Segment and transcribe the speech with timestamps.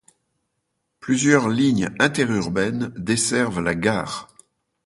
[0.99, 4.29] Plusieurs lignes interurbaines desservent la gare.